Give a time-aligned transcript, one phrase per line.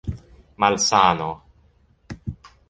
[0.59, 1.29] malsano